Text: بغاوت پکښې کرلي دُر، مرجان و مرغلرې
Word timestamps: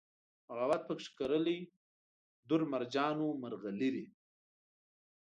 بغاوت 0.47 0.81
پکښې 0.87 1.11
کرلي 1.17 1.59
دُر، 2.49 2.61
مرجان 2.73 3.15
و 3.21 3.27
مرغلرې 3.43 4.05